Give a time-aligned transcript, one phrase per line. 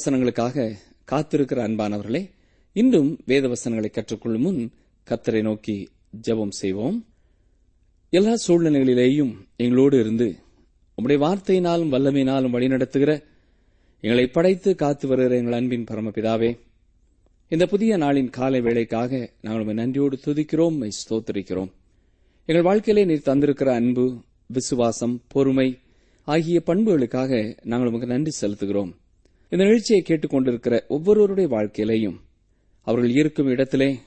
[0.00, 0.74] வசனங்களுக்காக
[1.12, 2.30] காத்திருக்கிற அன்பானவர்களே
[2.72, 4.60] இன்றும் வேத வசனங்களை கற்றுக்கொள்ளும் முன்
[5.06, 5.88] கத்தரை நோக்கி
[6.26, 6.96] ஜெபம் செய்வோம்.
[8.10, 10.28] எல்லா சூழ்நிலைகளிலேயும் எங்களோடு இருந்து
[10.96, 13.10] உம்முடைய வார்த்தையினாலும் வல்லமையினாலும் வழிநடத்துகிற
[14.00, 16.50] எங்களை படைத்து காத்து வருகிற எங்கள் அன்பின் பரமபிதாவே
[17.48, 21.70] இந்த புதிய நாளின் காலை வேளைக்காக நாங்கள் உம்மை நன்றியோடு துதிக்கிறோம் ஸ்தோத்தரிக்கிறோம்.
[22.44, 24.04] எங்கள் வாழ்க்கையிலே நீர் தந்திருக்கிற அன்பு
[24.46, 25.68] விசுவாசம் பொறுமை
[26.24, 28.92] ஆகிய பண்புகளுக்காக நாங்கள் உமக்கு நன்றி செலுத்துகிறோம்.
[29.52, 32.18] இந்த நிகழ்ச்சியை கேட்டுக்கொண்டிருக்கிற ஒவ்வொருவருடைய வாழ்க்கையிலையும்
[32.86, 33.98] அவர்கள் இருக்கும் இடத்திலே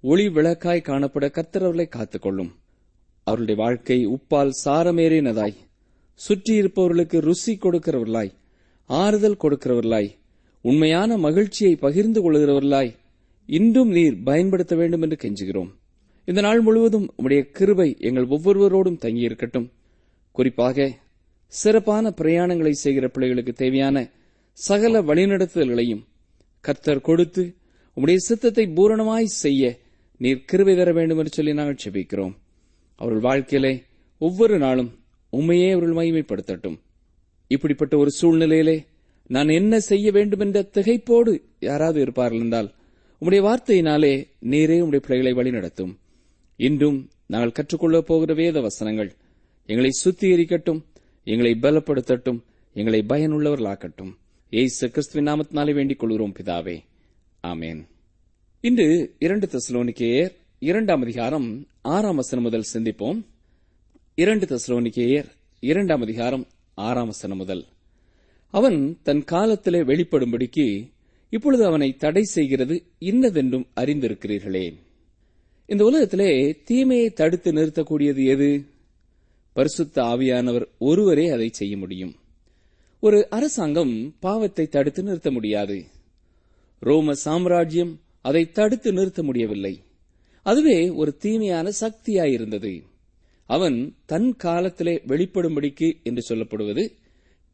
[0.00, 2.50] ஒளி விளக்காய் காணப்பட கர்த்தரவர்களை காத்துக்கொள்ளும்.
[3.24, 5.54] அவருடைய வாழ்க்கை உப்பால் சாரமேறினதாய்
[6.20, 8.32] சுற்றியிருப்பவர்களுக்கு ருசி கொடுக்கிறவர்களாய்
[8.86, 10.10] ஆறுதல் கொடுக்கிறவர்களாய்
[10.62, 12.92] உண்மையான மகிழ்ச்சியை பகிர்ந்து கொள்கிறவர்களாய்
[13.46, 15.70] இன்றும் நீர் பயன்படுத்த வேண்டும் என்று கெஞ்சுகிறோம்.
[16.24, 19.70] இந்த நாள் முழுவதும் உடைய கிருபை எங்கள் ஒவ்வொருவரோடும் தங்கியிருக்கட்டும்.
[20.32, 20.90] குறிப்பாக
[21.46, 24.06] சிறப்பான பிரயாணங்களை செய்கிற பிள்ளைகளுக்கு தேவையான
[24.58, 26.02] சகல வழிநடத்துதல்களையும்
[26.60, 27.42] கர்த்தர் கொடுத்து
[27.96, 29.80] உம்முடைய சித்தத்தை பூரணமாய் செய்ய
[30.16, 32.34] நீர் கிருவை தர வேண்டும் என்று சொல்லி நாங்கள் செபிக்கிறோம்
[32.96, 33.82] அவர்கள் வாழ்க்கையிலே
[34.18, 34.90] ஒவ்வொரு நாளும்
[35.30, 36.78] உண்மையே அவர்கள் மகிமைப்படுத்தட்டும்.
[37.46, 38.86] இப்படிப்பட்ட ஒரு சூழ்நிலையிலே
[39.26, 42.74] நான் என்ன செய்ய வேண்டும் என்ற திகைப்போடு யாராவது இருப்பார்கள் என்றால்
[43.22, 45.92] உம்முடைய வார்த்தையினாலே நீரே உம்முடைய பிள்ளைகளை வழிநடத்தும்.
[46.56, 49.12] இன்றும் நாங்கள் கற்றுக்கொள்ளப் போகிற வேத வசனங்கள்
[49.66, 50.80] எங்களை சுத்திகரிக்கட்டும்
[51.24, 52.40] எங்களை பலப்படுத்தட்டும்
[52.72, 54.12] எங்களை பயனுள்ளவர்களாக்கட்டும்.
[54.54, 56.80] ஏசு கிறிஸ்துவின் நாமத்தினாலே வேண்டிக் கொள்கிறோம் பிதாவே.
[57.46, 57.86] ஆமேன்.
[58.60, 63.24] இன்று இரண்டு தசலோனிக்கேயர் இரண்டாம் அதிகாரம் ஆறாம் வசனம் முதல் சிந்திப்போம்.
[64.14, 65.24] இரண்டு தசலோனிக்கேயர்
[65.60, 67.64] இரண்டாம் அதிகாரம் ஆறாம் வசனம் முதல்.
[68.50, 70.90] அவன் தன் காலத்திலே வெளிப்படும்படிக்கு
[71.30, 74.74] இப்பொழுது அவனை தடை செய்கிறது இன்னதென்றும் அறிந்திருக்கிறீர்களே.
[75.66, 78.64] இந்த உலகத்திலே தீமையை தடுத்து நிறுத்தக்கூடியது எது?
[79.52, 82.14] பரிசுத்த ஆவியானவர் ஒருவரே அதை செய்ய முடியும்.
[83.04, 85.84] ஒரு அரசாங்கம் பாவத்தை தடுத்து நிறுத்த முடியாது.
[86.80, 89.82] ரோம சாம்ராஜ்யம் அதை தடுத்து நிறுத்த முடியவில்லை.
[90.42, 92.82] அதுவே ஒரு தீமையான சக்தியாயிருந்தது.
[93.46, 96.92] அவன் தன் காலத்திலே வெளிப்படும்படிக்கு என்று சொல்லப்படுவது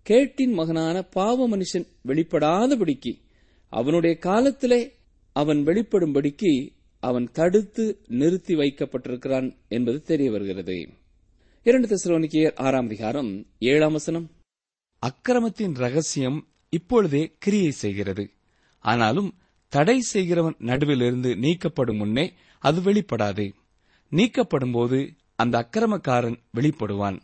[0.03, 3.15] கேட்டின் மகனான பாவ மனுஷன் வெளிப்படாதபடிக்கு
[3.69, 4.93] அவனுடைய காலத்திலே
[5.33, 6.69] அவன் வெளிப்படும்படிக்கு
[6.99, 10.89] அவன் தடுத்து நிறுத்தி வைக்கப்பட்டிருக்கிறான் என்பது தெரிய வருகிறது.
[11.63, 14.31] இரண்டு தெசலோனிக்கேயர் ஆறாம் அதிகாரம் ஏழாம் வசனம்.
[15.01, 16.39] அக்கிரமத்தின் ரகசியம்
[16.69, 18.25] இப்பொழுதே கிரியை செய்கிறது.
[18.79, 19.31] ஆனாலும்
[19.69, 23.47] தடை செய்கிறவன் நடுவிலிருந்து நீக்கப்படும் முன்னே அது வெளிப்படாது.
[24.11, 24.99] நீக்கப்படும்போது
[25.37, 27.19] அந்த அக்கிரமக்காரன் வெளிப்படுவான்.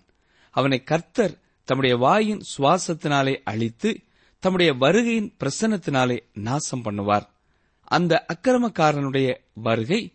[0.51, 4.01] அவனை கர்த்தர் தம்முடைய வாயின் சுவாசத்தினாலே அழித்து
[4.39, 7.27] தம்முடைய வருகையின் பிரசன்னத்தினாலே நாசம் பண்ணுவார்.
[7.85, 10.13] அந்த அக்கிரமக்காரனுடைய வருகை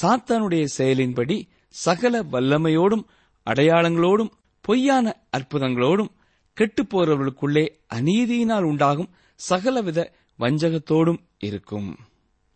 [0.00, 3.04] சாத்தானுடைய செயலின்படி சகல வல்லமையோடும்
[3.46, 6.10] அடையாளங்களோடும் பொய்யான அற்புதங்களோடும்
[6.60, 9.10] கெட்டுப்போறவர்களுக்குள்ளே அநீதியினால் உண்டாகும்
[9.48, 11.98] சகலவித வஞ்சகத்தோடும் இருக்கும்.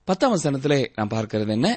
[0.04, 1.68] பத்தாம் வசனத்திலே நாம் பார்க்கிறது என்ன?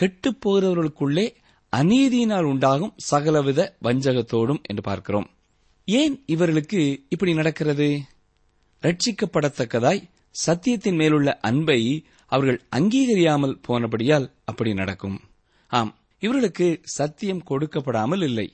[0.00, 1.34] கெட்டுப்போகிறவர்களுக்குள்ளே
[1.76, 5.30] அநீதியினால் உண்டாகும் சகலவித வஞ்சகத்தோடும் என்று பார்க்கிறோம்.
[5.84, 8.00] ஏன் இவர்களுக்கு இப்படி நடக்கிறது?
[8.82, 10.02] ரட்சிக்கப்படத்தக்கதாய்
[10.46, 15.20] சத்தியத்தின் மேலுள்ள அன்பை அவர்கள் அங்கீகரியாமல் போனபடியால் அப்படி நடக்கும்.
[15.68, 18.52] ஆம் இவர்களுக்கு சத்தியம் கொடுக்கப்படாமல் இல்லை.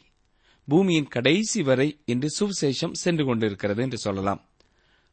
[0.69, 4.41] பூமியின் கடைசி வரை இன்று சுவிசேஷம் சென்று கொண்டிருக்கிறது என்று சொல்லலாம்.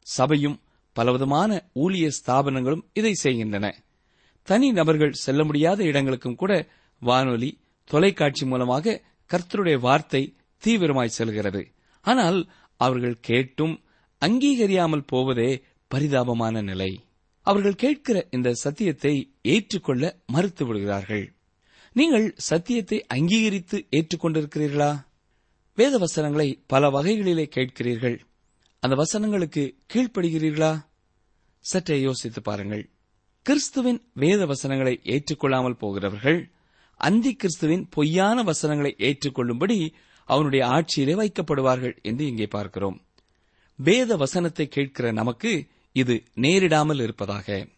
[0.06, 0.60] சபையும்
[0.92, 3.66] பலவிதமான ஊழிய ஸ்தாபனங்களும் இதை செய்கின்றன.
[4.42, 6.52] தனி நபர்கள் செல்ல முடியாத இடங்களுக்கும் கூட
[7.02, 7.50] வானொலி
[7.90, 9.00] தொலைக்காட்சி மூலமாக
[9.30, 11.62] கர்த்தருடைய வார்த்தை தீவிரமாய் செல்கிறது.
[12.00, 12.38] ஆனால்
[12.76, 13.74] அவர்கள் கேட்டும்
[14.22, 15.50] அங்கீகரியாமல் போவதே
[15.90, 16.90] பரிதாபமான நிலை.
[17.46, 21.26] அவர்கள் கேட்கிற இந்த சத்தியத்தை ஏற்றுக்கொள்ள மறுத்து விடுகிறார்கள்.
[21.92, 24.90] நீங்கள் சத்தியத்தை அங்கீகரித்து ஏற்றுக்கொண்டிருக்கிறீர்களா?
[25.78, 28.18] வேத வசனங்களை பல வகைகளிலே கேட்கிறீர்கள்.
[28.80, 29.62] அந்த வசனங்களுக்கு
[29.94, 30.86] கீழ்ப்படுகிறீர்களா?
[31.58, 32.90] சற்றே யோசித்து பாருங்கள்.
[33.42, 36.50] கிறிஸ்துவின் வேத வசனங்களை ஏற்றுக்கொள்ளாமல் போகிறவர்கள்
[36.94, 39.92] அந்தி கிறிஸ்துவின் பொய்யான வசனங்களை ஏற்றுக்கொள்ளும்படி
[40.24, 43.06] அவனுடைய ஆட்சியிலே வைக்கப்படுவார்கள் என்று இங்கே பார்க்கிறோம்.
[43.76, 47.68] வேத வசனத்தை கேட்கிற நமக்கு இது நேரிடாமல் இருப்பதாக.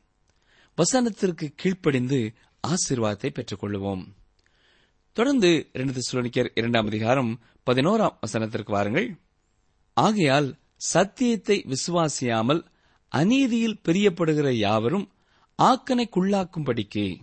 [0.79, 2.33] வசனத்திற்கு கீழ்ப்படிந்து
[2.65, 4.05] ஆசீர்வாதத்தை பெற்றுக்கொள்ளுவோம்.
[5.19, 9.19] தொடர்ந்து இரண்டு தெசலோனிக்கர் இரண்டாம் அதிகாரம் பதினோராம் வசனத்திற்கு வாருங்கள்.
[9.93, 12.65] ஆகையால் சத்தியத்தை விசுவாசியாமல்
[13.09, 15.13] அநீதியில் பிரியப்படுகிற யாவரும்
[15.63, 17.19] ஆக்கனைக்குள்ளாக்கும்படிக்கு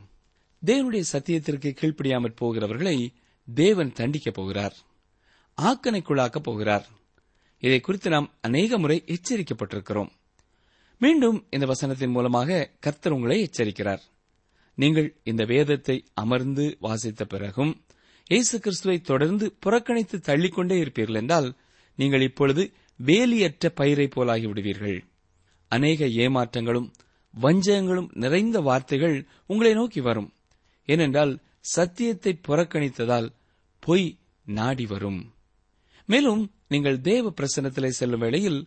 [0.65, 3.13] தேவனுடைய சத்தியத்திற்கு கீழ்ப்படியாமற் போகிறவர்களை
[3.53, 4.75] தேவன் தண்டிக்கப் போகிறார்.
[5.61, 6.87] ஆக்கனைக்குள்ளாக்கப் போகிறார்.
[7.59, 10.09] இதை குறித்து நாம் அநேக முறை எச்சரிக்கப்பட்டிருக்கிறோம்.
[10.99, 14.01] மீண்டும் இந்த வசனத்தின் மூலமாக கர்த்தர் உங்களை எச்சரிக்கிறார்.
[14.75, 17.73] நீங்கள் இந்த வேதத்தை அமர்ந்து வாசித்த பிறகும்
[18.29, 21.49] இயேசு கிறிஸ்துவை தொடர்ந்து புறக்கணித்து தள்ளிக்கொண்டே இருப்பீர்கள் என்றால்
[21.95, 22.63] நீங்கள் இப்பொழுது
[22.99, 24.97] வேலியற்ற பயிரை போலாகி விடுவீர்கள்.
[25.71, 26.89] அநேக ஏமாற்றங்களும்
[27.33, 29.15] வஞ்சகங்களும் நிறைந்த வார்த்தைகள்
[29.45, 30.29] உங்களை நோக்கி வரும்.
[30.87, 31.33] ஏனென்றால்
[31.75, 33.27] சத்தியத்தை புறக்கணித்ததால்
[33.79, 34.07] பொய்
[34.45, 35.21] நாடி வரும்.
[36.09, 38.59] மேலும் நீங்கள் தேவ பிரசனத்திலே செல்லும் வேளையில்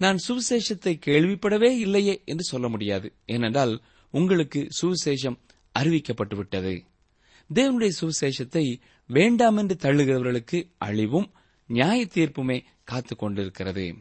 [0.00, 3.08] நான் சுவிசேஷத்தை கேள்விப்படவே இல்லையே என்று சொல்ல முடியாது.
[3.26, 3.74] ஏனென்றால்
[4.14, 5.38] உங்களுக்கு சுவிசேஷம்
[5.80, 6.84] அறிவிக்கப்பட்டுவிட்டது.
[7.54, 11.32] தேவனுடைய சுவிசேஷத்தை வேண்டாம் என்று தள்ளுகிறவர்களுக்கு அழிவும்
[11.66, 13.94] நியாய தீர்ப்புமே காத்துக் கொண்டிருக்கிறது.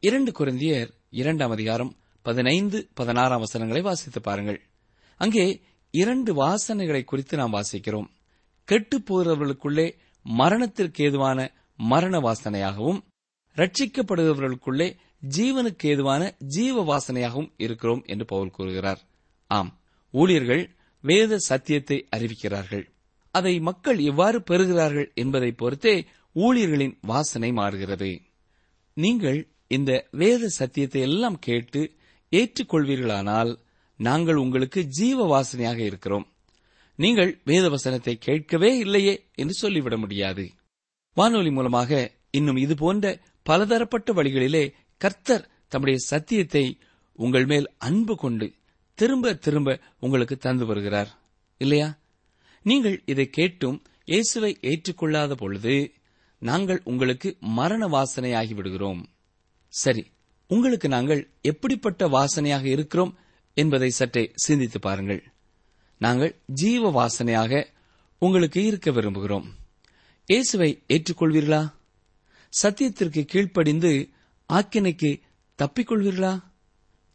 [0.00, 4.60] இரண்டு குருந்தியர் இரண்டாம் அதிகாரம் பதினைந்து பதினாறாம் வசனங்களை வாசித்து பாருங்கள்.
[5.16, 5.60] அங்கே
[5.90, 8.06] இரண்டு வாசனைகளை குறித்து நாம் வாசிக்கிறோம்.
[8.64, 13.00] கெட்டுப் போகிறவர்களுக்குள்ளே மரணத்திற்கு ஏதுவான மரண வாசனையாகவும்
[13.54, 14.96] ரட்சிக்கப்படுகிறவர்களுக்குள்ளே
[15.36, 19.00] ஜீவனுக்கு ஏதுவான ஜீவ வாசனையாகவும் இருக்கிறோம் என்று பவுல் கூறுகிறார்.
[19.46, 20.74] ஆம் ஊழியர்கள்
[21.04, 22.84] வேத சத்தியத்தை அறிவிக்கிறார்கள்.
[23.34, 25.94] அதை மக்கள் எவ்வாறு பெறுகிறார்கள் என்பதை பொறுத்தே
[26.36, 28.12] ஊழியர்களின் வாசனை மாறுகிறது.
[28.96, 31.80] நீங்கள் இந்த வேத சத்தியத்தை எல்லாம் கேட்டு
[32.32, 33.52] ஏற்றுக்கொள்வீர்களானால்
[34.00, 36.26] நாங்கள் உங்களுக்கு ஜீவ வாசனையாக இருக்கிறோம்.
[36.98, 40.44] நீங்கள் வேத வசனத்தை கேட்கவே இல்லையே என்று சொல்லிவிட முடியாது.
[41.16, 41.90] வானொலி மூலமாக
[42.30, 43.06] இன்னும் இது போன்ற
[43.46, 44.64] பலதரப்பட்ட வழிகளிலே
[45.00, 46.64] கர்த்தர் தம்முடைய சத்தியத்தை
[47.18, 48.46] உங்கள் மேல் அன்பு கொண்டு
[48.94, 51.18] திரும்ப திரும்ப உங்களுக்கு தந்து வருகிறார்.
[51.56, 51.98] இல்லையா?
[52.62, 55.92] நீங்கள் இதை கேட்டும் இயேசுவை ஏற்றுக்கொள்ளாத பொழுது
[56.38, 59.10] நாங்கள் உங்களுக்கு மரண வாசனையாகி விடுகிறோம்.
[59.68, 60.06] சரி
[60.46, 63.18] உங்களுக்கு நாங்கள் எப்படிப்பட்ட வாசனையாக இருக்கிறோம்
[63.54, 65.22] என்பதை சற்றே சிந்தித்து பாருங்கள்.
[65.98, 67.66] நாங்கள் ஜீவ வாசனையாக
[68.18, 69.46] உங்களுக்கு இருக்க விரும்புகிறோம்.
[70.26, 71.72] இயேசுவை ஏற்றுக்கொள்வீர்களா?
[72.62, 74.10] சத்தியத்திற்கு கீழ்ப்படிந்து
[74.46, 75.20] ஆக்கினைக்கு
[75.58, 76.40] தப்பிக்கொள்வீர்களா?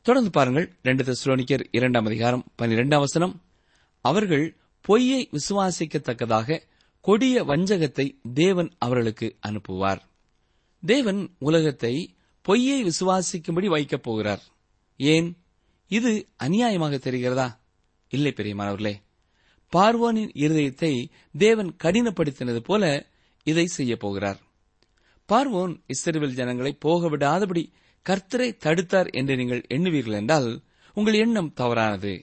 [0.10, 0.76] தொடர்ந்து பாருங்கள்.
[0.82, 3.42] ரெண்டு தெசலோனிக்கர் இரண்டாம் அதிகாரம் பனிரெண்டாம் வசனம்.
[4.02, 6.62] அவர்கள் பொய்யை விசுவாசிக்கத்தக்கதாக
[7.02, 10.00] கொடிய வஞ்சகத்தை தேவன் அவர்களுக்கு அனுப்புவார்.
[10.86, 14.42] தேவன் உலகத்தை பொய்யை விசுவாசிக்கும்படி வைக்கப் போகிறார்.
[14.98, 15.38] ஏன்?
[15.88, 17.58] இது அநியாயமாக தெரிகிறதா?
[18.10, 18.96] இல்லை பெரியமானவர்களே.
[19.76, 23.06] பார்வோனின் இருதயத்தை தேவன் கடினப்படுத்தினது போல
[23.44, 24.40] இதை செய்யப் போகிறார்.
[25.30, 27.72] பார்வோன் இஸ்ரேல் ஜனங்களை போக விடாதபடி
[28.06, 30.50] கர்த்தரை தடுத்தார் என்று நீங்கள் எண்ணுவீர்கள் என்றால்
[30.94, 32.14] உங்கள் எண்ணம் தவறானது.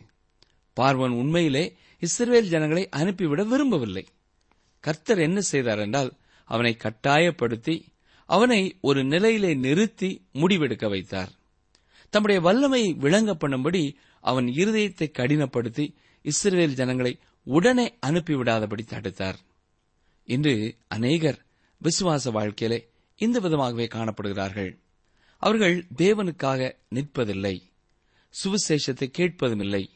[0.77, 1.65] பார்வன் உண்மையிலே
[2.03, 4.05] இஸ்ரேல் ஜனங்களை அனுப்பிவிட விரும்பவில்லை.
[4.81, 6.11] கர்த்தர் என்ன செய்தார் என்றால்
[6.45, 7.77] அவனை கட்டாயப்படுத்தி
[8.29, 11.31] அவனை ஒரு நிலையிலே நிறுத்தி முடிவெடுக்க வைத்தார்.
[12.11, 13.83] தம்முடைய வல்லமையை விளங்க பண்ணும்படி
[14.25, 15.87] அவன் இருதயத்தை கடினப்படுத்தி
[16.25, 17.13] இஸ்ரேல் ஜனங்களை
[17.47, 19.39] உடனே அனுப்பிவிடாதபடி தடுத்தார்.
[20.29, 20.55] இன்று
[20.89, 21.39] அநேகர்
[21.81, 22.79] விசுவாச வாழ்க்கையிலே
[23.21, 24.73] இந்த விதமாகவே காணப்படுகிறார்கள்.
[25.43, 27.57] அவர்கள் தேவனுக்காக நிற்பதில்லை.
[28.35, 29.91] சுவிசேஷத்தை கேட்பதும் இல்லை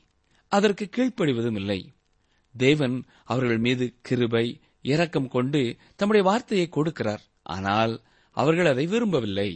[0.52, 1.80] அதற்கு கீழ்ப்படிவதும் இல்லை
[2.54, 7.22] தேவன் அவர்கள் மீது கிருபை இரக்கம் கொண்டு தம்முடைய வார்த்தையை கொடுக்கிறார்.
[7.42, 8.02] ஆனால்
[8.36, 9.50] அவர்கள் அதை விரும்பவில்லை.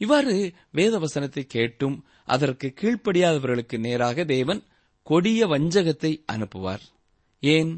[0.00, 4.62] இவ்வாறு வேதவசனத்தை கேட்டும் அதற்கு கீழ்ப்படியாதவர்களுக்கு நேராக தேவன்
[5.02, 6.84] கொடிய வஞ்சகத்தை அனுப்புவார்.
[7.42, 7.72] ஏன்?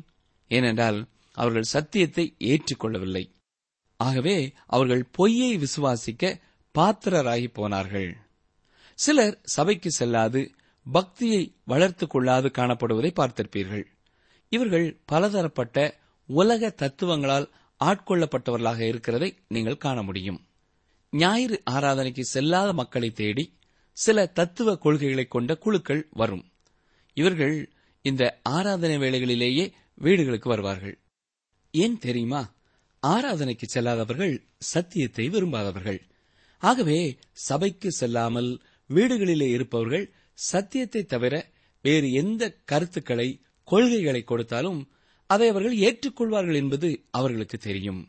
[0.50, 3.24] ஏனென்றால் அவர்கள் சத்தியத்தை ஏற்றுக்கொள்ளவில்லை.
[3.96, 6.40] ஆகவே அவர்கள் பொய்யை விசுவாசிக்க
[6.78, 8.16] பாத்திரராகி போனார்கள்.
[8.94, 10.50] சிலர் சபைக்கு செல்லாது
[10.92, 13.84] பக்தியை வளர்த்துக் கொள்ளாது காணப்படுவதை பார்த்திருப்பீர்கள்.
[14.48, 17.50] இவர்கள் பலதரப்பட்ட உலக தத்துவங்களால்
[17.84, 20.46] ஆட்கொள்ளப்பட்டவர்களாக இருக்கிறதை நீங்கள் காண முடியும்.
[21.10, 23.58] ஞாயிறு ஆராதனைக்கு செல்லாத மக்களை தேடி
[23.92, 26.44] சில தத்துவ கொள்கைகளை கொண்ட குழுக்கள் வரும்.
[27.12, 27.72] இவர்கள்
[28.02, 30.98] இந்த ஆராதனை வேளைகளிலேயே வீடுகளுக்கு வருவார்கள்.
[31.70, 32.52] ஏன் தெரியுமா?
[33.06, 36.09] ஆராதனைக்கு செல்லாதவர்கள் சத்தியத்தை விரும்பாதவர்கள்.
[36.62, 36.98] ஆகவே
[37.32, 38.50] சபைக்கு செல்லாமல்
[38.90, 41.34] வீடுகளிலே இருப்பவர்கள் சத்தியத்தை தவிர
[41.82, 43.28] வேறு எந்த கருத்துக்களை
[43.68, 44.80] கொள்கைகளை கொடுத்தாலும்
[45.26, 48.00] அதை அவர்கள் ஏற்றுக்கொள்வார்கள் என்பது அவர்களுக்கு தெரியும்.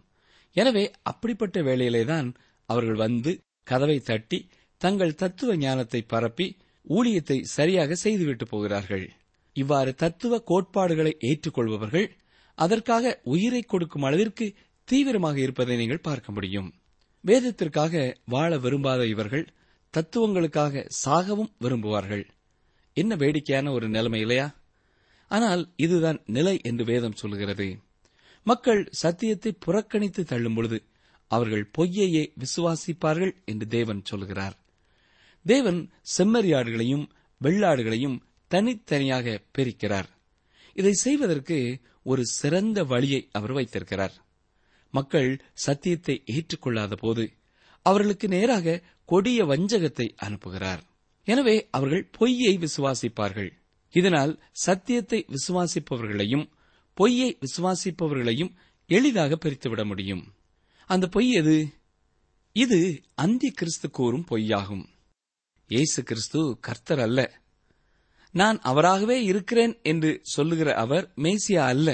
[0.56, 2.30] எனவே அப்படிப்பட்ட வேளையிலேதான்
[2.66, 3.32] அவர்கள் வந்து
[3.64, 4.40] கதவை தட்டி
[4.78, 6.48] தங்கள் தத்துவ ஞானத்தை பரப்பி
[6.88, 9.06] ஊழியத்தை சரியாக செய்துவிட்டு போகிறார்கள்.
[9.56, 12.08] இவ்வாறு தத்துவ கோட்பாடுகளை ஏற்றுக்கொள்பவர்கள்
[12.58, 14.46] அதற்காக உயிரை கொடுக்கும் அளவிற்கு
[14.88, 16.70] தீவிரமாக இருப்பதை நீங்கள் பார்க்க முடியும்.
[17.24, 19.48] வேதத்திற்காக வாழ விரும்பாத இவர்கள்
[19.94, 22.24] தத்துவங்களுக்காக சாகவும் விரும்புவார்கள்.
[22.94, 24.48] என்ன வேடிக்கையான ஒரு நிலைமை இல்லையா?
[25.32, 27.68] ஆனால் இதுதான் நிலை என்று வேதம் சொல்கிறது
[28.44, 30.84] மக்கள் சத்தியத்தை புறக்கணித்து தள்ளும் பொழுது
[31.28, 34.56] அவர்கள் பொய்யையே விசுவாசிப்பார்கள் என்று தேவன் சொல்கிறார்.
[35.46, 37.06] தேவன் செம்மறியாடுகளையும்
[37.42, 40.10] வெள்ளாடுகளையும் தனித்தனியாக பிரிக்கிறார்.
[40.74, 44.16] இதை செய்வதற்கு ஒரு சிறந்த வழியை அவர் வைத்திருக்கிறார்.
[44.92, 47.26] மக்கள் சத்தியத்தை ஏற்றுக்கொள்ளாத போது
[47.86, 50.82] அவர்களுக்கு நேராக கொடிய வஞ்சகத்தை அனுப்புகிறார்.
[51.28, 53.52] எனவே அவர்கள் பொய்யை விசுவாசிப்பார்கள்.
[53.94, 56.46] இதனால் சத்தியத்தை விசுவாசிப்பவர்களையும்
[56.94, 58.52] பொய்யை விசுவாசிப்பவர்களையும்
[58.90, 60.24] எளிதாக பிரித்துவிட முடியும்.
[60.90, 61.58] அந்த பொய் எது?
[62.56, 62.80] இது
[63.16, 64.86] அந்தி கிறிஸ்து கூறும் பொய்யாகும்.
[65.70, 67.20] இயேசு கிறிஸ்து கர்த்தர் அல்ல.
[68.36, 71.90] நான் அவராகவே இருக்கிறேன் என்று சொல்லுகிற அவர் மேசியா அல்ல.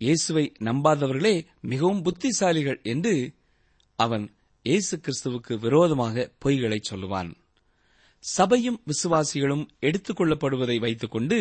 [0.00, 3.14] இயேசுவை நம்பாதவர்களே மிகவும் புத்திசாலிகள் என்று
[3.98, 4.24] அவன்
[4.64, 7.30] இயேசு கிறிஸ்துவுக்கு விரோதமாக பொய்களை சொல்லுவான்.
[8.24, 11.38] சபையும் விசுவாசிகளும் எடுத்துக்கொள்ளப்படுவதை வைத்துக்கொண்டு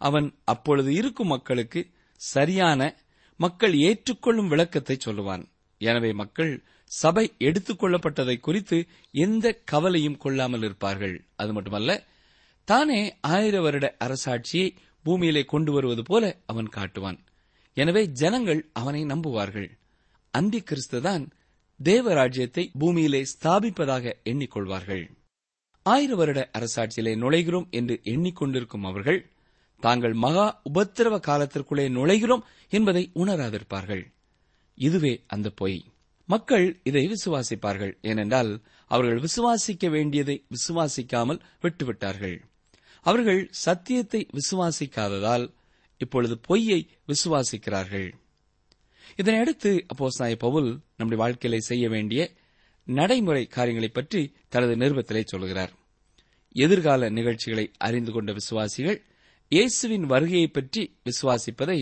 [0.00, 1.80] அவன் அப்பொழுது இருக்கும் மக்களுக்கு
[2.20, 2.80] சரியான
[3.36, 5.44] மக்கள் ஏற்றுக்கொள்ளும் விளக்கத்தை சொல்லுவான்.
[5.80, 6.52] எனவே மக்கள்
[6.90, 8.78] சபை எடுத்துக்கொள்ளப்பட்டதை குறித்து
[9.14, 11.16] எந்த கவலையும் கொள்ளாமல் இருப்பார்கள்.
[11.36, 12.00] அது மட்டுமல்ல
[12.68, 13.00] தானே
[13.34, 14.68] ஆயிர வருட அரசாட்சியை
[15.04, 17.18] பூமியிலே கொண்டு வருவது போல அவன் காட்டுவான்.
[17.80, 19.68] எனவே ஜனங்கள் அவனை நம்புவார்கள்.
[20.34, 21.24] அந்தி கிறிஸ்துதான்
[21.80, 25.04] தேவராஜ்யத்தை பூமியிலே ஸ்தாபிப்பதாக எண்ணிக்கொள்வார்கள்.
[25.86, 29.20] ஆயிர வருட அரசாட்சியிலே நுழைகிறோம் என்று எண்ணிக்கொண்டிருக்கும் அவர்கள்
[29.82, 34.04] தாங்கள் மகா உபத்திரவ காலத்திற்குள்ளே நுழைகிறோம் என்பதை உணராதிருப்பார்கள்.
[34.78, 35.78] இதுவே அந்த பொய்.
[36.28, 38.50] மக்கள் இதை விசுவாசிப்பார்கள் ஏனென்றால்
[38.90, 42.36] அவர்கள் விசுவாசிக்க வேண்டியதை விசுவாசிக்காமல் விட்டுவிட்டார்கள்.
[43.06, 45.46] அவர்கள் சத்தியத்தை விசுவாசிக்காததால்
[45.98, 48.08] இப்பொழுது பொய்யை விசுவாசிக்கிறார்கள்.
[49.16, 52.20] இதனையடுத்து அப்போஸ்தலனாகிய பவுல் நம்முடைய வாழ்க்கையில செய்ய வேண்டிய
[52.88, 55.72] நடைமுறை காரியங்களை பற்றி தனது நிருபத்திலே சொல்கிறார்.
[56.56, 58.98] எதிர்கால நிகழ்ச்சிகளை அறிந்து கொண்ட விசுவாசிகள்
[59.52, 61.78] இயேசுவின் வருகையை பற்றி விசுவாசிப்பதை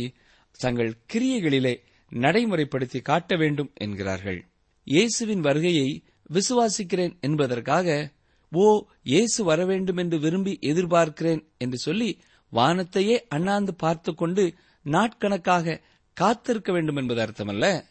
[0.60, 1.74] தங்கள் கிரியைகளிலே
[2.12, 4.40] நடைமுறைப்படுத்தி காட்ட வேண்டும் என்கிறார்கள்.
[4.86, 5.88] இயேசுவின் வருகையை
[6.32, 8.14] விசுவாசிக்கிறேன் என்பதற்காக
[8.52, 8.66] ஓ
[9.02, 12.10] இயேசு வர வேண்டும் என்று விரும்பி எதிர்பார்க்கிறேன் என்று சொல்லி
[12.56, 15.80] வானத்தையே அண்ணாந்து பார்த்து கொண்டு நாட்கணக்காக
[16.12, 17.84] காத்திருக்க வேண்டும் என்பது அர்த்தமல்ல.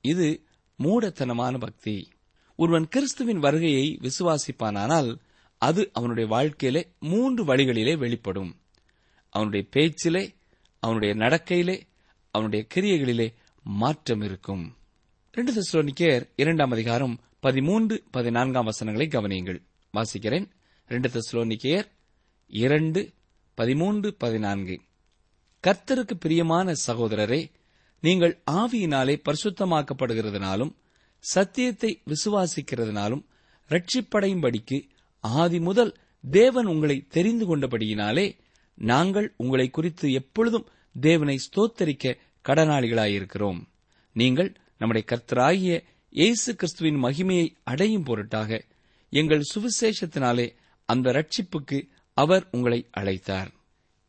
[0.00, 0.42] இது
[0.82, 2.08] மூடத்தனமான பக்தி.
[2.56, 5.16] ஒருவன் கிறிஸ்துவின் வருகையை விசுவாசிப்பானானால்
[5.58, 8.60] அது அவனுடைய வாழ்க்கையிலே மூன்று வழிகளிலே வெளிப்படும்.
[9.30, 10.34] அவனுடைய பேச்சிலே
[10.78, 11.80] அவனுடைய நடக்கையிலே
[12.30, 14.76] அவனுடைய கிரியைகளிலே மாற்றம் இருக்கும்.
[15.32, 19.62] ரெண்டு தெசலோனிக்கேயர் இரண்டாம் அதிகாரம் பதிமூன்று பதினான்காம் வசனங்களை கவனியுங்கள்.
[19.92, 20.46] வாசிக்கிறேன்.
[20.86, 21.86] ரெண்டு தெசலோனிக்கேயர்
[22.48, 23.12] இரண்டு
[23.54, 24.80] பதிமூன்று பதினான்கு.
[25.64, 27.50] கர்த்தருக்கு பிரியமான சகோதரரே
[28.00, 30.72] நீங்கள் ஆவியினாலே பரிசுத்தமாக்கப்படுகிறதுனாலும்
[31.18, 33.22] சத்தியத்தை விசுவாசிக்கிறதுனாலும்
[33.68, 34.88] ரட்சிப்படையும்படிக்கு
[35.20, 35.96] ஆதி முதல்
[36.30, 38.38] தேவன் உங்களை தெரிந்து கொண்டபடியினாலே
[38.74, 40.66] நாங்கள் உங்களை குறித்து எப்பொழுதும்
[41.00, 42.16] தேவனை ஸ்தோத்தரிக்க
[42.48, 43.60] கடனாளிகளாயிருக்கிறோம்.
[44.12, 48.64] நீங்கள் நம்முடைய கர்த்தராகிய இயேசு கிறிஸ்துவின் மகிமையை அடையும் பொருட்டாக
[49.10, 50.54] எங்கள் சுவிசேஷத்தினாலே
[50.84, 51.78] அந்த ரட்சிப்புக்கு
[52.14, 53.50] அவர் உங்களை அழைத்தார்.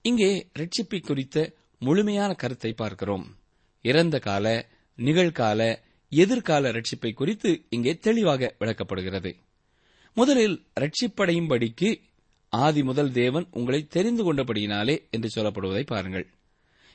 [0.01, 3.37] இங்கே ரட்சிப்பை குறித்த முழுமையான கருத்தை பார்க்கிறோம்.
[3.81, 9.35] இறந்த கால நிகழ்கால எதிர்கால ரட்சிப்பை குறித்து இங்கே தெளிவாக விளக்கப்படுகிறது.
[10.13, 12.01] முதலில் ரட்சிப்படையும்படிக்கு
[12.49, 16.27] ஆதி முதல் தேவன் உங்களை தெரிந்து கொண்டபடியினாலே என்று சொல்லப்படுவதை பாருங்கள்.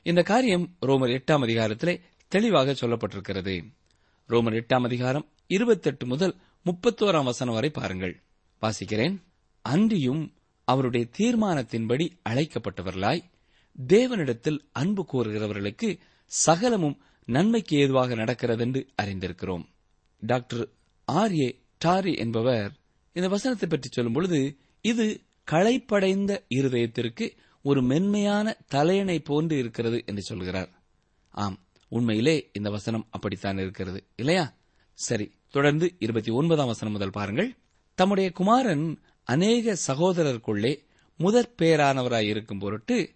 [0.03, 3.65] இந்த காரியம் ரோமர் எட்டாம் அதிகாரத்திலே தெளிவாக சொல்லப்பட்டிருக்கிறது.
[4.29, 8.23] ரோமர் எட்டாம் அதிகாரம் இருபத்தெட்டு முதல் முப்பத்தோராம் வசனம் வரை பாருங்கள்.
[8.63, 9.17] வாசிக்கிறேன்.
[9.63, 10.35] அன்றியும்
[10.71, 13.23] அவருடைய தீர்மானத்தின்படி அழைக்கப்பட்டவர்களாய்
[13.79, 15.89] தேவனிடத்தில் அன்பு கூறுகிறவர்களுக்கு
[16.31, 19.65] சகலமும் நன்மைக்கு ஏதுவாக நடக்கிறதென்று அறிந்திருக்கிறோம்.
[20.23, 20.63] டாக்டர்
[21.09, 22.73] ஆர் ஏ டாரி என்பவர்
[23.13, 24.41] இந்த வசனத்தை பற்றி சொல்லும் பொழுது
[24.81, 25.05] இது
[25.45, 27.27] களைப்படைந்த இருதயத்திற்கு
[27.65, 30.71] ஒரு மென்மையான தலையணை போன்று இருக்கிறது என்று சொல்கிறார்.
[31.35, 31.59] ஆம்
[31.93, 34.45] உண்மையிலே இந்த வசனம் அப்படித்தான் இருக்கிறது இல்லையா?
[34.99, 37.51] சரி தொடர்ந்து இருபத்தி ஒன்பதாம் வசனம் முதல் பாருங்கள்.
[37.99, 38.87] தம்முடைய குமாரன்
[39.31, 40.85] அநேக சகோதரருக்குள்ளே
[41.17, 43.15] முதற் பேரானவராயிருக்கும் பொருட்டு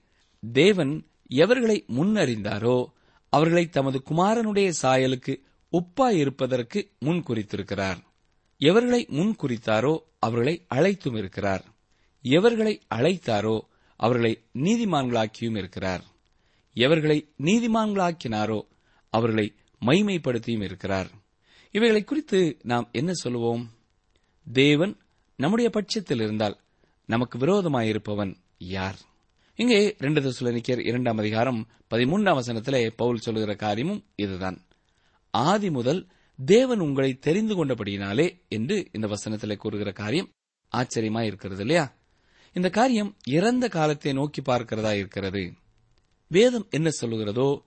[0.53, 2.87] தேவன் எவர்களை முன்னறிந்தாரோ
[3.29, 5.35] அவர்களை தமது குமாரனுடைய சாயலுக்கு
[5.73, 7.97] உப்பாயிருப்பதற்கு முன் குறித்திருக்கிறார்.
[8.59, 11.65] எவர்களை முன் குறித்தாரோ அவர்களை அழைத்தும் இருக்கிறார்.
[12.23, 13.61] எவர்களை அழைத்தாரோ
[13.97, 16.05] அவர்களை நீதிமான்களாக்கியும் இருக்கிறார்.
[16.75, 18.61] எவர்களை நீதிமான்களாக்கினாரோ
[19.11, 21.11] அவர்களை மைமைப்படுத்தியும் இருக்கிறார்.
[21.71, 23.71] இவைகளை குறித்து நாம் என்ன சொல்லுவோம்?
[24.53, 25.02] தேவன்
[25.43, 26.61] நம்முடைய பட்சத்தில் இருந்தால்
[27.07, 28.99] நமக்கு விரோதமாயிருப்பவன் யார்?
[29.55, 34.59] இங்கே ரெண்டு தசுலனிக்கர் இரண்டாம் அதிகாரம் பதிமூன்றாம் வசனத்திலே பவுல் சொல்லுகிற காரியமும் இதுதான்.
[35.31, 36.09] ஆதி முதல்
[36.45, 40.31] தேவன் உங்களை தெரிந்து கொண்டபடியினாலே என்று இந்த வசனத்திலே கூறுகிற காரியம்
[40.73, 41.97] ஆச்சரியமா இருக்கிறது இல்லையா?
[42.53, 45.53] இந்த காரியம் இறந்த காலத்தை நோக்கி பார்க்கிறதா இருக்கிறது.
[46.27, 47.63] வேதம் என்ன சொல்லுகிறதோ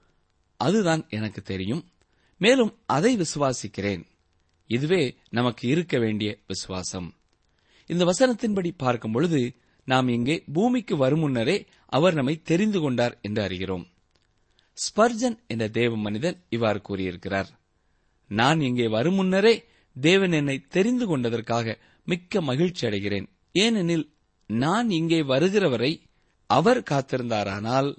[0.58, 1.84] அதுதான் எனக்கு தெரியும்.
[2.38, 4.04] மேலும் அதை விசுவாசிக்கிறேன்.
[4.68, 7.14] இதுவே நமக்கு இருக்க வேண்டிய விசுவாசம்.
[7.90, 9.40] இந்த வசனத்தின்படி பார்க்கும் பொழுது
[9.88, 13.86] நாம் இங்கே பூமிக்கு வரும் முன்னரே அவர் நம்மை தெரிந்து கொண்டார் என்று அறிகிறோம்.
[14.78, 17.50] ஸ்பர்ஜன் என்ற தேவ மனிதன் இவ்வாறு கூறியிருக்கிறார்.
[18.32, 19.56] நான் இங்கே வரும் முன்னரே
[19.96, 21.76] தேவன் என்னை தெரிந்து கொண்டதற்காக
[22.08, 23.28] மிக்க மகிழ்ச்சி அடைகிறேன்.
[23.56, 24.06] ஏனெனில்
[24.50, 25.92] நான் இங்கே வருகிறவரை
[26.50, 27.90] அவர் காத்திருந்தாரானால்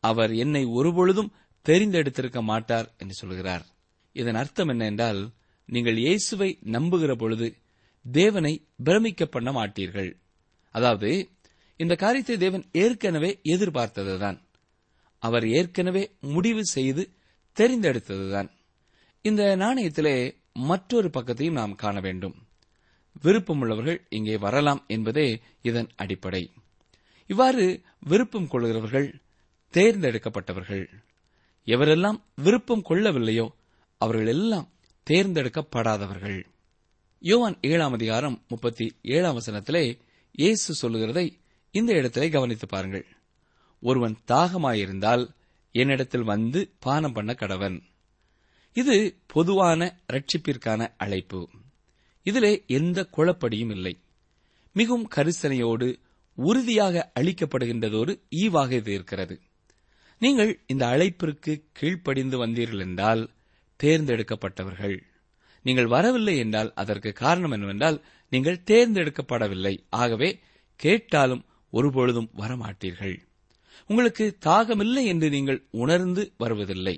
[0.00, 1.34] அவர் என்னை ஒருபொழுதும்
[1.66, 3.64] தெரிந்தெடுத்திருக்க மாட்டார் என்று சொல்கிறார்.
[4.16, 5.20] இதன் அர்த்தம் என்ன என்றால்
[5.68, 7.46] நீங்கள் இயேசுவை நம்புகிற பொழுது
[8.12, 10.16] தேவனை பிரமிக்க பண்ண மாட்டீர்கள்.
[10.70, 11.28] அதாவது
[11.76, 14.38] இந்த காரியத்தை தேவன் ஏற்கனவே எதிர்பார்த்ததுதான்.
[15.18, 17.10] அவர் ஏற்கனவே முடிவு செய்து
[17.60, 18.48] தெரிந்தெடுத்ததுதான்.
[19.22, 22.34] இந்த நாணயத்திலே மற்றொரு பக்கத்தையும் நாம் காண வேண்டும்.
[23.22, 26.52] விருப்பமுள்ளவர்கள் இங்கே வரலாம் என்பதே இதன் அடிப்படை.
[27.26, 29.14] இவ்வாறு விருப்பம் கொள்கிறவர்கள்
[29.72, 30.88] தேர்ந்தெடுக்கப்பட்டவர்கள்.
[31.66, 33.48] எவரெல்லாம் விருப்பம் கொள்ளவில்லையோ
[33.98, 34.72] அவர்கள் எல்லாம்
[35.10, 36.44] தேர்ந்தெடுக்கப்படாதவர்கள்.
[37.26, 39.98] யோவான் ஏழாம் அதிகாரம் முப்பத்தி ஏழாம் வசனத்திலே
[40.30, 43.06] இயேசு சொல்லுகிறதை இந்த இடத்திலே கவனித்து பாருங்கள்.
[43.80, 45.34] ஒருவன் தாகமாயிருந்தால்
[45.72, 47.82] என்னிடத்தில் வந்து பானம் பண்ண கடவன்.
[48.72, 51.48] இது பொதுவான ரட்சிப்பிற்கான அழைப்பு.
[52.22, 54.00] இதிலே எந்த குழப்படியும் இல்லை.
[54.72, 55.96] மிகவும் கரிசனையோடு
[56.34, 59.40] உறுதியாக அளிக்கப்படுகின்றதோடு ஈவாக இது இருக்கிறது.
[60.18, 63.30] நீங்கள் இந்த அழைப்பிற்கு கீழ்ப்படிந்து வந்தீர்கள் என்றால்
[63.82, 64.98] தேர்ந்தெடுக்கப்பட்டவர்கள்.
[65.64, 67.98] நீங்கள் வரவில்லை என்றால் அதற்கு காரணம் என்னவென்றால்
[68.32, 69.74] நீங்கள் தேர்ந்தெடுக்கப்படவில்லை.
[69.90, 70.40] ஆகவே
[70.80, 73.16] கேட்டாலும் ஒருபொழுதும் வரமாட்டீர்கள்.
[73.86, 76.96] உங்களுக்கு தாகமில்லை என்று நீங்கள் உணர்ந்து வருவதில்லை.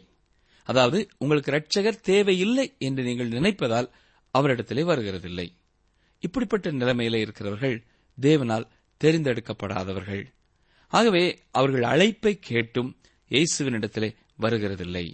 [0.65, 3.89] அதாவது உங்களுக்கு இரட்சகர் தேவையில்லை என்று நீங்கள் நினைப்பதால்
[4.35, 5.47] அவரிடத்திலே வருகிறதில்லை.
[6.23, 7.77] இப்படிப்பட்ட நிலைமையிலே இருக்கிறவர்கள்
[8.19, 10.25] தேவனால் தெரிந்தெடுக்கப்படாதவர்கள்.
[10.93, 12.91] ஆகவே அவர்கள் அழைப்பை கேட்டும்
[13.31, 15.07] இயேசுவினிடத்திலே வருகிறதில்லை.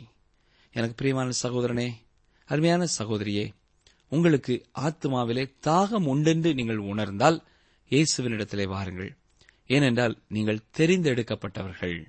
[0.74, 1.88] எனக்கு பிரியமான சகோதரனே
[2.44, 3.52] அருமையான சகோதரியே
[4.09, 7.38] உங்களுக்கு ஆத்மாவிலே தாகம் உண்டென்று நீங்கள் உணர்ந்தால்
[7.90, 9.16] இயேசுவினிடத்திலே வாருங்கள்.
[9.66, 12.07] ஏனென்றால் நீங்கள் தெரிந்தெடுக்கப்பட்டவர்கள்.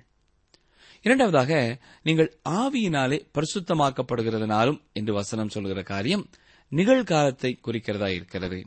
[1.02, 6.30] இரண்டாவதாக நீங்கள் ஆவியினாலே பரிசுத்தமாக்கப்படுகிறதுனாலும் என்று வசனம் சொல்கிற காரியம்
[6.72, 8.66] நிகழ்காலத்தை குறிக்கிறதா இருக்கிறது.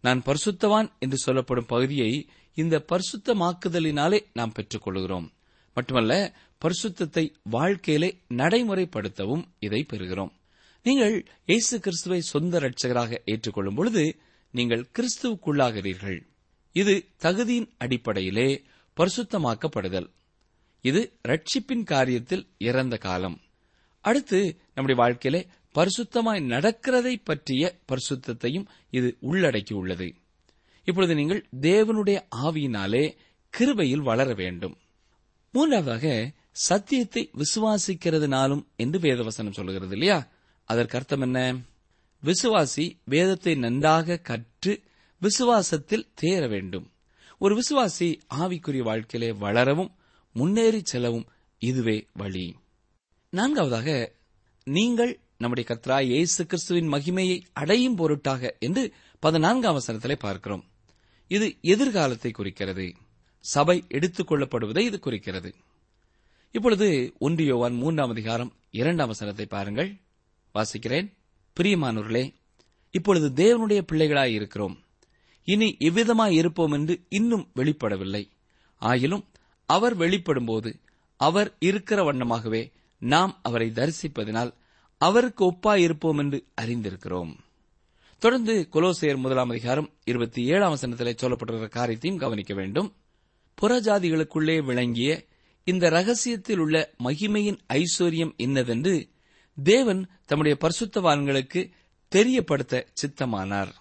[0.00, 5.32] நான் பரிசுத்தவான் என்று சொல்லப்படும் பகுதியை இந்த பரிசுத்தமாக்குதலினாலே நாம் பெற்றுக் கொள்கிறோம்
[5.74, 10.32] மட்டுமல்ல பரிசுத்தத்தை வாழ்க்கையிலே நடைமுறைப்படுத்தவும் இதை பெறுகிறோம்.
[10.86, 14.16] நீங்கள் இயேசு கிறிஸ்துவை சொந்த ரட்சகராக ஏற்றுக்கொள்ளும் பொழுது
[14.50, 16.18] நீங்கள் கிறிஸ்துவுக்குள்ளாகிறீர்கள்.
[16.72, 18.64] இது தகுதியின் அடிப்படையிலே
[18.96, 20.06] பரிசுத்தமாக்கப்படுதல்.
[20.80, 23.40] இது ரட்சிப்பின் காரியத்தில் இறந்த காலம்.
[24.00, 30.08] அடுத்து நம்முடைய வாழ்க்கையிலே பரிசுத்தமாய் நடக்கிறதை பற்றிய பரிசுத்தையும் இது உள்ளடக்கியுள்ளது.
[30.84, 33.04] இப்பொழுது நீங்கள் தேவனுடைய ஆவியினாலே
[33.52, 34.78] கிருபையில் வளர வேண்டும்.
[35.50, 40.34] மூன்றாவதாக சத்தியத்தை விசுவாசிக்கிறதுனாலும் என்று வேதவசனம் சொல்கிறது இல்லையா?
[40.66, 41.56] அதற்கு அர்த்தம் என்ன?
[42.22, 44.82] விசுவாசி வேதத்தை நன்றாக கற்று
[45.22, 46.90] விசுவாசத்தில் தேர வேண்டும்.
[47.38, 49.94] ஒரு விசுவாசி ஆவிக்குரிய வாழ்க்கையிலே வளரவும்
[50.32, 51.26] முன்னேறி செல்லவும்
[51.58, 52.56] இதுவே வழி.
[53.30, 54.12] நான்காவதாக
[54.64, 60.64] நீங்கள் நம்முடைய கத்ரா இயேசு கிறிஸ்துவின் மகிமையை அடையும் பொருட்டாக என்று பதினான்காம் வசனத்திலே பார்க்கிறோம்.
[61.28, 62.94] இது எதிர்காலத்தை குறிக்கிறது.
[63.40, 65.54] சபை எடுத்துக் கொள்ளப்படுவதை இது குறிக்கிறது.
[66.50, 69.96] இப்பொழுது ஒன்று யோவான் மூன்றாம் அதிகாரம் இரண்டாம் வசனத்தை பாருங்கள்.
[70.56, 71.12] வாசிக்கிறேன்.
[71.60, 72.34] பிரியமானவர்களே
[72.90, 74.82] இப்பொழுது தேவனுடைய பிள்ளைகளாய் இருக்கிறோம்.
[75.44, 78.28] இனி எவ்விதமாய் இருப்போம் என்று இன்னும் வெளிப்படவில்லை.
[78.80, 79.24] ஆயிலும்
[79.66, 80.74] அவர் வெளிப்படும்போது
[81.16, 84.52] அவர் இருக்கிற வண்ணமாகவே நாம் அவரை தரிசிப்பதினால்
[84.98, 87.36] அவருக்கு ஒப்பாய் இருப்போம் என்று அறிந்திருக்கிறோம்.
[88.18, 92.94] தொடர்ந்து கொலோசேயர் முதலாம் அதிகாரம் இருபத்தி ஏழாம் வசனத்திலே சொல்லப்பட்டிருக்கிற காரியத்தையும் கவனிக்க வேண்டும்.
[93.62, 95.24] புறஜாதிகளுக்குள்ளே விளங்கிய
[95.64, 99.08] இந்த ரகசியத்தில் உள்ள மகிமையின் ஐஸ்வர்யம் என்னதென்று
[99.62, 101.70] தேவன் தம்முடைய பரிசுத்தவான்களுக்கு
[102.08, 103.72] தெரியப்படுத்த சித்தமானார்.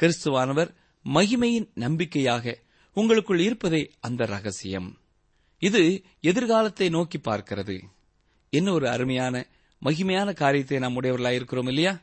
[0.00, 2.58] கிறிஸ்துவானவர் மகிமையின் நம்பிக்கையாக
[2.94, 4.98] உங்களுக்குள் இருப்பதே அந்த ரகசியம்.
[5.58, 7.82] இது எதிர்காலத்தை நோக்கி பார்க்கிறது.
[8.50, 9.46] என்ன ஒரு அருமையான
[9.84, 12.00] மகிமையான காரியத்தை நாம் உடையவர்களாய் இருக்கிறோம் இல்லையா?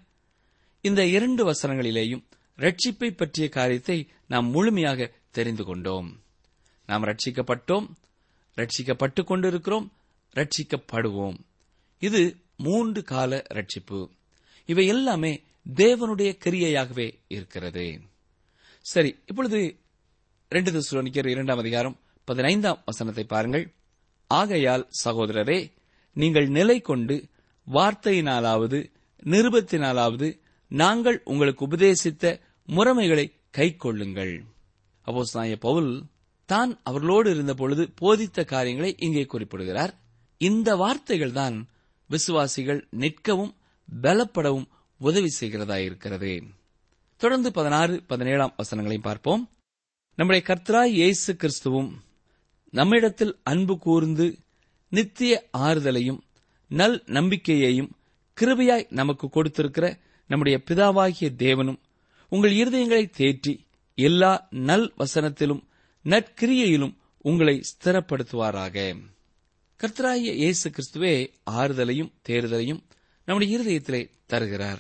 [0.82, 2.24] இந்த இரண்டு வசனங்களிலேயும்
[2.58, 6.22] ரட்சிப்பை பற்றிய காரியத்தை நாம் முழுமையாக தெரிந்து கொண்டோம்.
[6.86, 7.90] நாம் ரட்சிக்கப்பட்டோம்
[8.56, 9.92] ரட்சிக்கப்பட்டுக் கொண்டிருக்கிறோம்
[10.36, 11.38] ரட்சிக்கப்படுவோம்.
[12.00, 14.10] இது மூன்று கால ரட்சிப்பு
[14.65, 15.43] இவை எல்லாமே
[15.76, 18.02] தேவனுடைய கிரியையாகவே இருக்கிறது.
[18.86, 19.60] சரி இப்பொழுது
[20.50, 23.65] ரெண்டு திசுலோனிக்கர் இரண்டாம் அதிகாரம் பதினைந்தாம் வசனத்தை பாருங்கள்.
[24.28, 25.72] ஆகையால் சகோதரரே
[26.13, 27.15] நீங்கள் நிலை கொண்டு
[27.67, 28.80] வார்த்தையினாலாவது
[29.26, 34.36] நிருபத்தினாலாவது நாங்கள் உங்களுக்கு உபதேசித்த முறைமைகளை கை கொள்ளுங்கள்.
[35.08, 35.91] அப்போஸ் பவுல்
[36.46, 39.93] தான் அவர்களோடு இருந்த பொழுது போதித்த காரியங்களை இங்கே குறிப்பிடுகிறார்.
[40.38, 41.58] இந்த வார்த்தைகள் தான்
[42.08, 43.54] விசுவாசிகள் நிற்கவும்
[44.02, 44.67] பலப்படவும்
[44.98, 46.32] உதவி செய்கிறதாயிருக்கிறது.
[47.22, 49.43] தொடர்ந்து பதினாறு பதினேழாம் வசனங்களையும் பார்ப்போம்.
[50.17, 51.89] நம்முடைய கர்த்தராய் இயேசு கிறிஸ்துவும்
[52.70, 54.28] நம்மிடத்தில் அன்பு கூர்ந்து
[54.89, 56.20] நித்திய ஆறுதலையும்
[56.72, 57.91] நல் நம்பிக்கையையும்
[58.38, 59.86] கிருபையாய் நமக்கு கொடுத்திருக்கிற
[60.28, 61.80] நம்முடைய பிதாவாகிய தேவனும்
[62.32, 63.54] உங்கள் இருதயங்களை தேற்றி
[63.98, 65.62] எல்லா நல் வசனத்திலும்
[66.06, 68.78] நற்கிரியையிலும் உங்களை ஸ்திரப்படுத்துவாராக.
[69.84, 72.80] கர்த்தராய இயேசு கிறிஸ்துவே ஆறுதலையும் தேறுதலையும்
[73.26, 74.80] நம்முடைய இருதயத்திலே தருகிறார்.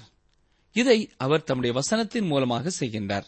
[0.73, 3.23] இதை அவர் தம்முடைய வசனத்தின் மூலமாக செய்கின்றார்.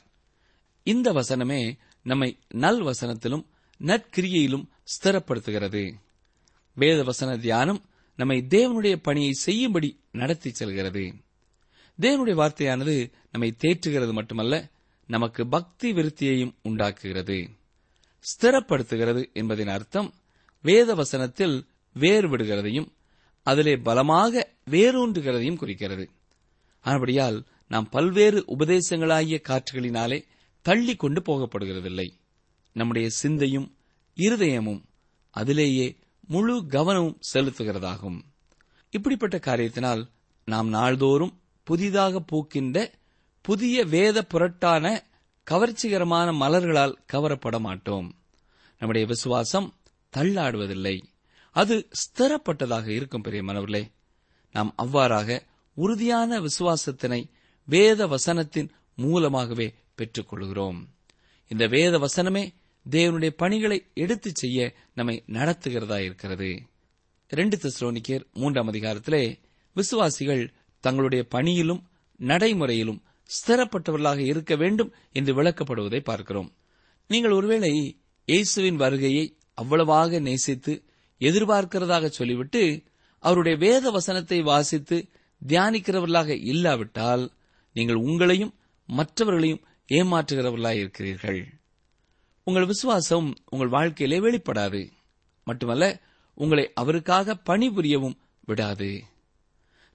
[0.84, 3.46] இந்த வசனமே நம்மை நல் வசனத்திலும்
[3.80, 5.94] நற்கிரியையிலும் ஸ்திரப்படுத்துகிறது.
[6.74, 11.14] வேத வசன தியானம் நம்மை தேவனுடைய பணியை செய்யும்படி நடத்தி செல்கிறது.
[12.00, 14.70] தேவனுடைய வார்த்தையானது நம்மை தேற்றுகிறது மட்டுமல்ல
[15.08, 17.50] நமக்கு பக்தி விருத்தியையும் உண்டாக்குகிறது.
[18.26, 20.14] ஸ்திரப்படுத்துகிறது என்பதின் அர்த்தம்
[20.62, 21.68] வேத வசனத்தில்
[22.00, 22.88] வேறுவிடுகிறதையும்
[23.44, 26.10] அதிலே பலமாக வேரூன்றுகிறதையும் குறிக்கிறது.
[26.84, 30.24] ஆனபடியால் நாம் பல்வேறு உபதேசங்களாகிய காற்றுகளினாலே
[30.62, 32.10] தள்ளி கொண்டு போகப்படுகிறதில்லை.
[32.72, 33.76] நம்முடைய சிந்தையும்
[34.16, 34.84] இருதயமும்
[35.32, 38.22] அதிலேயே முழு கவனமும் செலுத்துகிறதாகும்.
[38.90, 40.10] இப்படிப்பட்ட காரியத்தினால்
[40.46, 42.92] நாம் நாள்தோறும் புதிதாக பூக்கின்ற
[43.42, 45.00] புதிய வேத புரட்டான
[45.52, 48.16] கவர்ச்சிகரமான மலர்களால் கவரப்பட மாட்டோம்
[48.78, 49.74] நம்முடைய விசுவாசம்
[50.18, 51.02] தள்ளாடுவதில்லை.
[51.52, 53.92] அது ஸ்திரப்பட்டதாக இருக்கும் பெரிய மனவர்களே.
[54.52, 55.42] நாம் அவ்வாறாக
[55.74, 57.30] உறுதியான விசுவாசத்தினை
[57.66, 60.86] வேத வசனத்தின் மூலமாகவே பெற்றுக்கொள்கிறோம்.
[61.48, 62.54] இந்த வேத வசனமே
[62.90, 66.62] தேவனுடைய பணிகளை எடுத்துச் செய்ய நம்மை நடத்துகிறதா இருக்கிறது.
[67.28, 69.40] ரெண்டு தெசலோனிக்கேர் மூன்றாம் அதிகாரத்திலே
[69.74, 76.56] விசுவாசிகள் தங்களுடைய பணியிலும் நடைமுறையிலும் ஸ்திரப்பட்டவர்களாக இருக்க வேண்டும் என்று விளக்கப்படுவதை பார்க்கிறோம்.
[77.08, 80.74] நீங்கள் ஒருவேளை இயேசுவின் வருகையை அவ்வளவாக நேசித்து
[81.20, 82.62] எதிர்பார்க்கிறதாக சொல்லிவிட்டு
[83.24, 84.98] அவருடைய வேத வசனத்தை வாசித்து
[85.42, 87.24] தியானிக்கிறவர்களாக இல்லாவிட்டால்
[87.76, 88.54] நீங்கள் உங்களையும்
[88.90, 91.42] மற்றவர்களையும் ஏமாற்றுகிறவர்களாக இருக்கிறீர்கள்.
[92.44, 94.82] உங்கள் விசுவாசம் உங்கள் வாழ்க்கையிலே வெளிப்படாது.
[95.44, 95.86] மட்டுமல்ல
[96.34, 98.92] உங்களை அவருக்காக பணிபுரியவும் விடாது.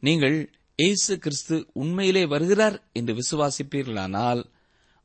[0.03, 0.37] நீங்கள்
[0.77, 4.43] இயேசு கிறிஸ்து உண்மையிலே வருகிறார் என்று விசுவாசிப்பீர்களானால்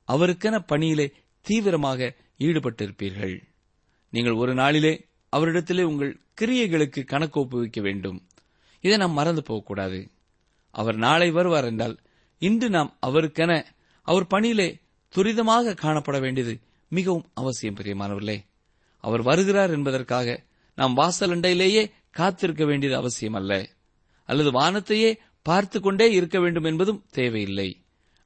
[0.07, 1.07] அவருக்கென பணியிலே
[1.45, 3.37] தீவிரமாக ஈடுபட்டிருப்பீர்கள்.
[4.09, 8.27] நீங்கள் ஒரு நாளிலே அவரிடத்திலே உங்கள் கிரியைகளுக்கு கணக்கு ஒப்புவிக்க வேண்டும்.
[8.81, 10.11] இதை நாம் மறந்து போகக்கூடாது.
[10.71, 11.97] அவர் நாளை வருவார் என்றால்
[12.37, 13.65] இன்று நாம் அவருக்கென
[14.01, 14.77] அவர் பணியிலே
[15.15, 18.37] துரிதமாக காணப்பட வேண்டியது மிகவும் அவசியம் பிரியமானவர்களே.
[18.97, 20.43] அவர் வருகிறார் என்பதற்காக
[20.75, 23.69] நாம் வாசலண்டையிலேயே காத்திருக்க வேண்டியது அவசியம் அல்ல.
[24.25, 27.83] அல்லது வானத்தையே பார்த்து கொண்டே இருக்க வேண்டும் என்பதும் தேவையில்லை.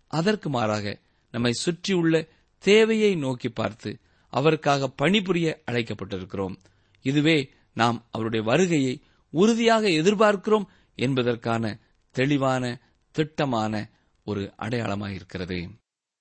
[0.08, 1.00] அதற்கு மாறாக
[1.32, 2.28] நம்மை சுற்றியுள்ள
[2.60, 4.00] தேவையை நோக்கி பார்த்து
[4.34, 6.56] அவருக்காக பணிபுரிய அழைக்கப்பட்டிருக்கிறோம்.
[7.02, 7.38] இதுவே
[7.74, 8.94] நாம் அவருடைய வருகையை
[9.30, 10.66] உறுதியாக எதிர்பார்க்கிறோம்
[10.96, 11.80] என்பதற்கான
[12.12, 12.64] தெளிவான
[13.12, 13.90] திட்டமான
[14.24, 15.58] ஒரு அடையாளமாயிருக்கிறது.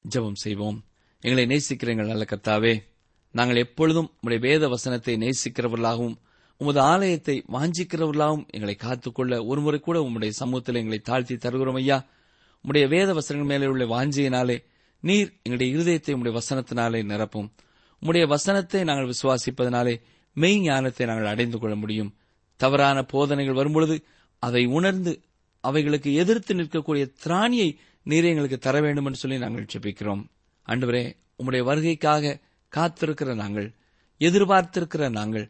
[0.04, 0.78] ஜெபம் செய்வோம்.
[1.20, 2.74] எங்களை நேசிக்கிறீங்கள் நல்ல கர்த்தாவே.
[3.30, 6.16] நாங்கள் எப்பொழுதும் உடைய வேத வசனத்தை நேசிக்கிறவர்களாகவும்
[6.56, 11.98] உமது ஆலயத்தை வாஞ்சிக்கிறவர்களாகவும் எங்களை காத்துக்கொள்ள ஒருமுறை கூட உம்முடைய சமூகத்தில் எங்களை தாழ்த்தி தருகிறோம் ஐயா.
[12.64, 14.56] உம்முடைய வேத வசனங்கள் மேலே உள்ள வாஞ்சியினாலே
[15.00, 17.48] நீர் எங்களுடைய இருதயத்தை உம்முடைய வசனத்தினாலே நிரப்பும்.
[18.02, 19.94] உம்முடைய வசனத்தை நாங்கள் விசுவாசிப்பதனாலே
[20.36, 22.10] மெய் ஞானத்தை நாங்கள் அடைந்து கொள்ள முடியும்.
[22.60, 23.96] தவறான போதனைகள் வரும்பொழுது
[24.42, 25.12] அதை உணர்ந்து
[25.64, 27.68] அவைகளுக்கு எதிர்த்து நிற்கக்கூடிய திராணியை
[28.06, 30.22] நீரை எங்களுக்கு தர வேண்டும் என்று சொல்லி நாங்கள் ஜெபிக்கிறோம்.
[30.68, 31.04] அன்றுவரே
[31.38, 32.34] உம்முடைய வருகைக்காக
[32.72, 33.68] காத்திருக்கிற நாங்கள்
[34.20, 35.46] எதிர்பார்த்திருக்கிற நாங்கள்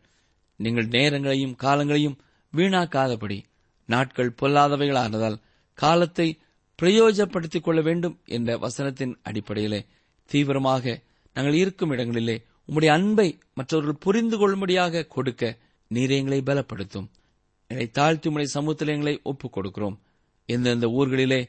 [0.61, 2.19] நீங்கள் நேரங்களையும் காலங்களையும்
[2.53, 3.38] வீணாக்காதபடி
[3.88, 5.38] நாட்கள் பொல்லாதவைகளானதால்
[5.79, 6.27] காலத்தை
[6.79, 9.81] பிரயோஜனப்படுத்திக் கொள்ள வேண்டும் என்ற வசனத்தின் அடிப்படையிலே
[10.31, 10.95] தீவிரமாக
[11.35, 15.59] நாங்கள் இருக்கும் இடங்களிலே உம்முடைய அன்பை மற்றவர்கள் புரிந்து கொள்ளும்படியாக கொடுக்க
[15.90, 17.09] நீரே எங்களை பலப்படுத்தும்.
[17.66, 19.97] எங்களை தாழ்த்தி உடைய சமூகத்தில் எங்களை ஒப்புக் கொடுக்கிறோம்
[20.47, 21.40] எந்தெந்த ஊர்களிலே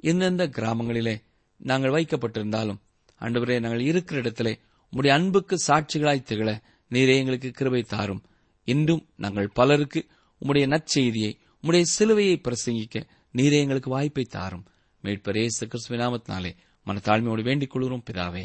[0.00, 1.22] எந்தெந்த கிராமங்களிலே
[1.56, 2.80] நாங்கள் வைக்கப்பட்டிருந்தாலும்
[3.20, 4.58] அன்றுவரே நாங்கள் இருக்கிற இடத்திலே
[4.92, 6.50] உம்முடைய அன்புக்கு சாட்சிகளாய் திகழ
[6.90, 8.22] நீரே எங்களுக்கு கிருபை தாரும்.
[8.64, 10.06] இன்றும் நாங்கள் பலருக்கு
[10.42, 13.02] உம்முடைய நற்செய்தியை உம்முடைய சிலுவையை பிரசங்கிக்க
[13.34, 14.64] நீரே எங்களுக்கு வாய்ப்பை தாரும்.
[15.02, 16.52] மீட்பர் இயேசு கிறிஸ்துவின் நாமத்தினாலே
[16.86, 18.02] மனத்தாழ்மையோடு வேண்டிக் கொள்கிறோம்.
[18.10, 18.44] பிதாவே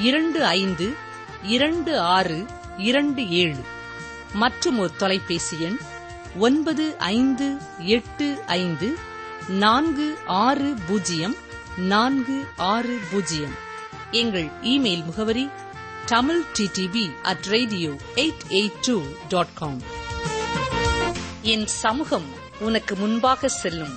[0.00, 0.86] இரண்டு ஐந்து
[1.42, 3.62] இரண்டு ஆறு இரண்டு ஏழு.
[4.32, 5.78] மற்றும் ஒரு தொலைபேசி எண்
[6.38, 8.88] ஒன்பது ஐந்து எட்டு ஐந்து
[9.48, 11.36] நான்கு ஆறு பூஜ்ஜியம்
[11.76, 13.54] நான்கு ஆறு பூஜ்ஜியம்.
[14.10, 15.48] எங்கள் இமெயில் முகவரி
[16.06, 19.82] Tamil TTV at radio eight eight two dot com
[21.42, 23.94] என் சமூகம் உனக்கு முன்பாக செல்லும்.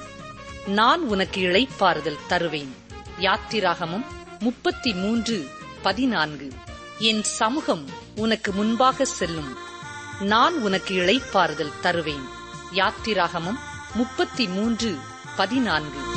[0.66, 2.76] நான் உனக்கு இழைப்பாறுதல் தருவேன்.
[3.20, 4.06] யாத்திராகமும்
[4.40, 5.48] முப்பத்தி மூன்று
[5.84, 6.54] பதினான்கு.
[7.00, 9.58] என் சமூகம் உனக்கு முன்பாக செல்லும்.
[10.20, 12.26] நான் உனக்கு இழைப்பாறுதல் தருவேன்.
[12.74, 13.60] யாத்திராகமம்
[13.94, 14.98] முப்பத்தி மூன்று
[15.38, 16.13] பதினான்கு.